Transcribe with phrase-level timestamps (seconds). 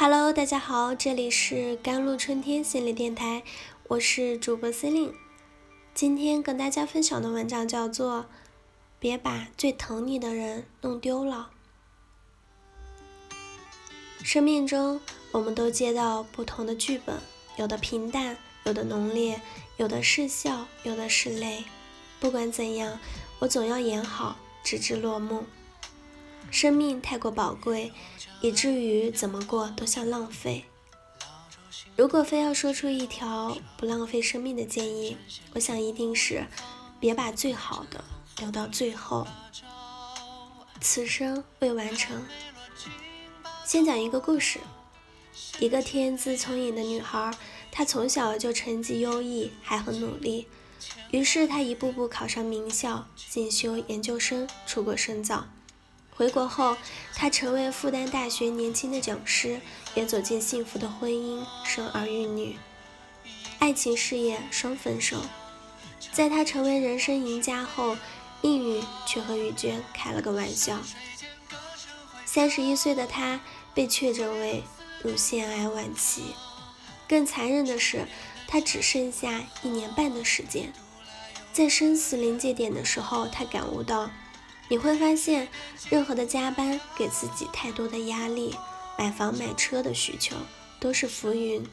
[0.00, 3.42] Hello，大家好，这里是甘露春天心理电台，
[3.88, 5.12] 我是主播司令。
[5.92, 8.20] 今天跟大家分享的文章叫做
[9.00, 11.50] 《别把最疼你的人弄丢了》。
[14.24, 15.00] 生命中，
[15.32, 17.18] 我们都接到不同的剧本，
[17.56, 18.36] 有的平淡，
[18.66, 19.40] 有的浓烈，
[19.78, 21.64] 有的是笑，有的是泪。
[22.20, 23.00] 不管怎样，
[23.40, 25.44] 我总要演好，直至落幕。
[26.50, 27.92] 生命太过宝贵，
[28.40, 30.64] 以至于怎么过都像浪费。
[31.96, 35.16] 如果非要说出一条不浪费生命的建议，
[35.54, 36.46] 我想一定是
[37.00, 38.02] 别把最好的
[38.38, 39.26] 留到最后。
[40.80, 42.24] 此生未完成。
[43.64, 44.60] 先讲一个故事：
[45.58, 47.32] 一个天资聪颖的女孩，
[47.70, 50.46] 她从小就成绩优异，还很努力，
[51.10, 55.48] 于是她一步步考上名校，进修研究生，出国深造。
[56.18, 56.76] 回国后，
[57.14, 59.60] 他成为复旦大学年轻的讲师，
[59.94, 62.58] 也走进幸福的婚姻，生儿育女，
[63.60, 65.16] 爱情事业双丰收。
[66.10, 67.96] 在他成为人生赢家后，
[68.42, 70.80] 命运却和于娟开了个玩笑。
[72.24, 73.40] 三十一岁的他
[73.72, 74.64] 被确诊为
[75.04, 76.34] 乳腺癌晚期，
[77.06, 78.08] 更残忍的是，
[78.48, 80.72] 他只剩下一年半的时间。
[81.52, 84.10] 在生死临界点的时候，他感悟到。
[84.68, 85.48] 你会发现，
[85.88, 88.54] 任何的加班给自己太多的压力，
[88.98, 90.36] 买房买车的需求
[90.78, 91.66] 都是浮云。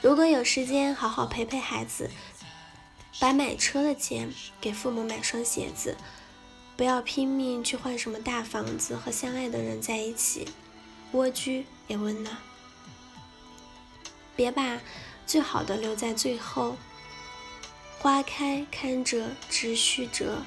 [0.00, 2.10] 如果有时间好好陪陪孩子，
[3.18, 5.96] 把买车的钱给父母买双鞋子，
[6.76, 10.48] 不要拼命去换什么大房子和相爱的人在一起，
[11.12, 12.36] 蜗居也温暖。
[14.36, 14.80] 别把
[15.26, 16.76] 最好的留在最后，
[17.98, 20.44] 花开堪折直须折。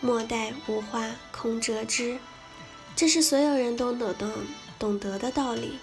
[0.00, 2.20] 莫待无花空折枝，
[2.94, 4.32] 这是所有人都懂得
[4.78, 5.78] 懂得的道理，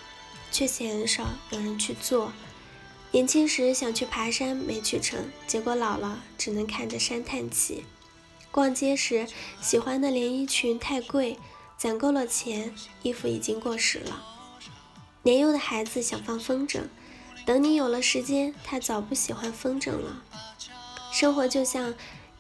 [0.51, 2.31] 却鲜少有人去做。
[3.11, 7.83] 年轻时想去爬山没去成，结果老了只能看着山叹气。
[8.51, 9.27] 逛街时
[9.61, 11.37] 喜欢的连衣裙太贵，
[11.77, 12.73] 攒够了钱，
[13.03, 14.23] 衣服已经过时了。
[15.23, 16.83] 年幼的孩子想放风筝，
[17.45, 20.23] 等你有了时间，他早不喜欢风筝了。
[21.11, 21.93] 生活就像。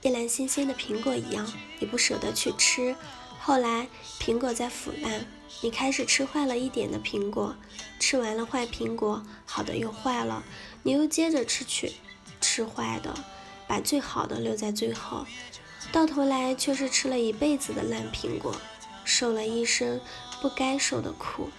[0.05, 2.95] 一篮新鲜的苹果一样，你不舍得去吃。
[3.39, 3.87] 后来
[4.19, 5.25] 苹果在腐烂，
[5.61, 7.55] 你开始吃坏了一点的苹果，
[7.99, 10.43] 吃完了坏苹果，好的又坏了，
[10.83, 11.91] 你又接着吃去
[12.39, 13.15] 吃坏的，
[13.65, 15.25] 把最好的留在最后，
[15.91, 18.55] 到头来却是吃了一辈子的烂苹果，
[19.03, 19.99] 受了一生
[20.39, 21.49] 不该受的苦。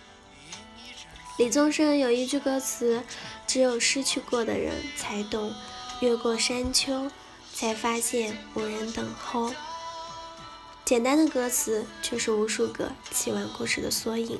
[1.36, 3.02] 李宗盛有一句歌词
[3.44, 5.52] ：“只有失去过的人才懂，
[5.98, 7.10] 越过山丘。”
[7.56, 9.50] 才发现无人等候。
[10.84, 14.38] 简单的歌词，却是无数个凄婉故事的缩影。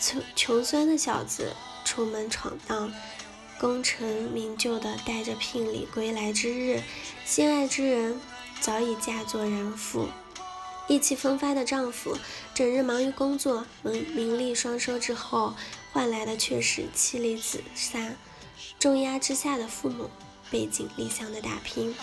[0.00, 1.52] 穷穷酸的小子
[1.84, 2.90] 出门闯荡，
[3.60, 6.80] 功成名就的带着聘礼归来之日，
[7.26, 8.18] 心爱之人
[8.62, 10.08] 早已嫁作人妇。
[10.88, 12.16] 意气风发的丈夫，
[12.54, 15.54] 整日忙于工作，名名利双收之后，
[15.92, 18.16] 换来的却是妻离子散。
[18.78, 20.08] 重压之下的父母。
[20.52, 21.96] 背井离乡的打拼，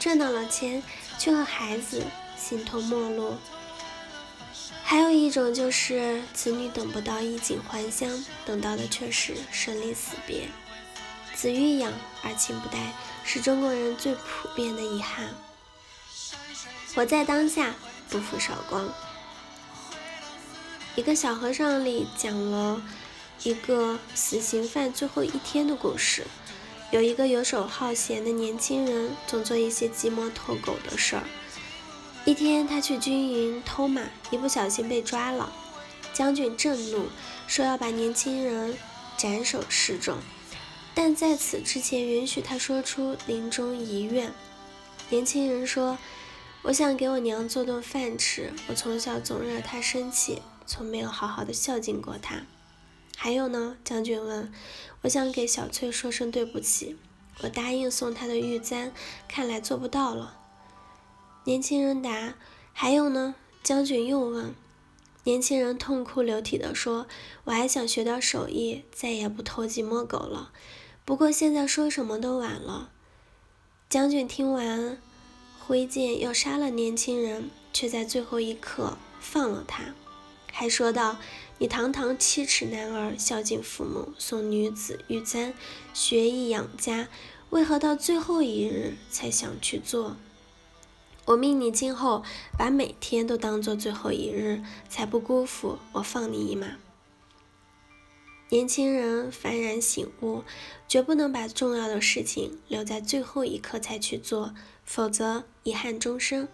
[0.00, 0.82] 赚到了钱，
[1.18, 2.02] 却和孩子
[2.36, 3.36] 形同陌路。
[4.82, 10.48] 还有一种就是子女等不到衣锦还乡，等到的却是生离死别。
[11.34, 11.92] 子欲养
[12.22, 12.92] 而亲不待，
[13.22, 15.34] 是中国人最普遍的遗憾。
[16.94, 17.74] 活在当下，
[18.08, 18.88] 不负韶光。
[20.94, 22.80] 一个小和尚里讲了
[23.42, 26.24] 一个死刑犯最后一天的故事。
[26.94, 31.24] 有一个游手好闲的年轻人，总做一些鸡毛透狗的事儿。
[32.24, 35.52] 一天，他去军营偷马，一不小心被抓了。
[36.12, 37.06] 将军震怒，
[37.48, 38.78] 说要把年轻人
[39.16, 40.18] 斩首示众，
[40.94, 44.32] 但在此之前，允许他说出临终遗愿。
[45.08, 45.98] 年轻人说
[46.62, 52.42] ：“我想给我娘做顿饭吃，我从小总惹她生气，从没有好好的孝敬过她。”
[53.16, 53.76] 还有呢？
[53.84, 54.52] 将军问。
[55.02, 56.96] 我想给小翠说声对不起，
[57.42, 58.92] 我答应送她的玉簪，
[59.28, 60.38] 看来做不到了。
[61.44, 62.34] 年轻人答。
[62.76, 63.36] 还有呢？
[63.62, 64.54] 将军又问。
[65.22, 67.06] 年轻人痛哭流涕地说
[67.44, 70.50] ：“我还想学点手艺，再也不偷鸡摸狗了。
[71.04, 72.90] 不过现在说什么都晚了。”
[73.88, 74.98] 将军听完，
[75.60, 79.94] 挥剑要杀了年轻人，却在最后一刻放了他。
[80.52, 81.18] 还说道
[81.58, 85.54] ：“你堂堂七尺男儿，孝敬父母，送女子玉簪，
[85.92, 87.08] 学艺养家，
[87.50, 90.16] 为何到最后一日才想去做？
[91.26, 92.24] 我命你今后
[92.58, 96.76] 把每天都当做最后一日，才不辜负我放你一马。”
[98.50, 100.42] 年轻人幡然醒悟，
[100.88, 104.52] 绝不能把重要的事情留在最后一刻才去做，
[104.84, 106.48] 否则遗憾终生。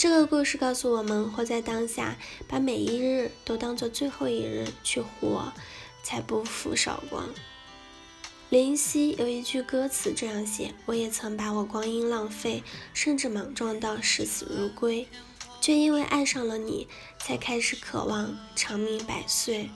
[0.00, 2.16] 这个故事告诉我们，活在当下，
[2.48, 5.52] 把每一日都当做最后一日去活，
[6.02, 7.28] 才不负韶光。
[8.48, 12.62] 林夕有一句歌词这样写：“我也曾把我光阴浪费，
[12.94, 15.06] 甚至莽撞到视死如归，
[15.60, 16.88] 却因为爱上了你，
[17.18, 19.68] 才开始渴望长命百岁。”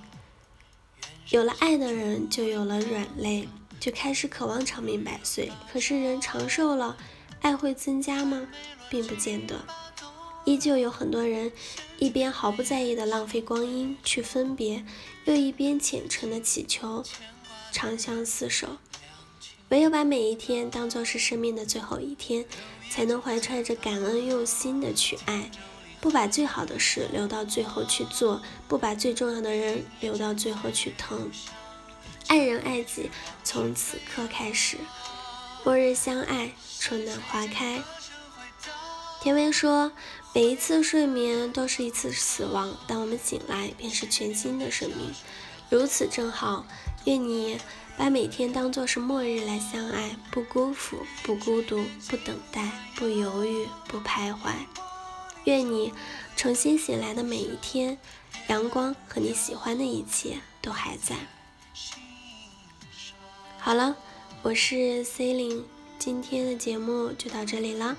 [1.28, 3.46] 有了爱的人，就有了软肋，
[3.78, 5.52] 就开始渴望长命百岁。
[5.70, 6.96] 可是人长寿了，
[7.42, 8.48] 爱会增加吗？
[8.88, 9.66] 并不见得。
[10.44, 11.50] 依旧有很多人
[11.98, 14.84] 一边毫不在意的浪费光阴去分别，
[15.24, 17.02] 又一边虔诚的祈求。
[17.72, 18.68] 长相厮守，
[19.70, 22.44] 唯有把每一天当作是生命的最后一天，
[22.88, 25.50] 才能怀揣着感恩用心的去爱，
[26.00, 31.30] 不把最好的事留到最后去做，不把最重要的人留到最后去疼。
[32.28, 33.10] 爱人爱己，
[33.42, 34.76] 从此刻开始。
[35.64, 37.82] 末日相爱，春暖花开。
[39.24, 39.90] 田薇说，
[40.34, 45.14] 每一次睡眠都是一次死亡，当我们醒来，便是全新的生命。
[45.70, 46.66] 如此正好。
[47.06, 47.58] 愿你
[47.96, 54.52] 把每天当作是末日来相爱，不辜负，不孤独，不等待，不犹豫，不徘徊。
[55.44, 55.94] 愿你
[56.36, 57.96] 重新醒来的每一天，
[58.48, 61.16] 阳光和你喜欢的一切都还在。
[63.58, 63.96] 好了，
[64.42, 65.64] 我是 C 琳，
[65.98, 67.96] 今天的节目就到这里了。